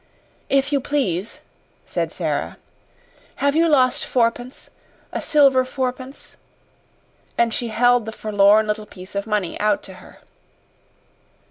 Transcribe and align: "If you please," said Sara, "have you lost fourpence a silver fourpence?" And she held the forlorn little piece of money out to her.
"If 0.49 0.71
you 0.73 0.81
please," 0.81 1.41
said 1.85 2.11
Sara, 2.11 2.57
"have 3.35 3.55
you 3.55 3.67
lost 3.67 4.03
fourpence 4.03 4.71
a 5.11 5.21
silver 5.21 5.63
fourpence?" 5.63 6.37
And 7.37 7.53
she 7.53 7.67
held 7.67 8.07
the 8.07 8.11
forlorn 8.11 8.65
little 8.65 8.87
piece 8.87 9.13
of 9.13 9.27
money 9.27 9.59
out 9.59 9.83
to 9.83 9.93
her. 10.01 10.17